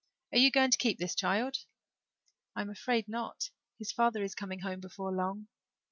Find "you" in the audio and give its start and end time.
0.39-0.49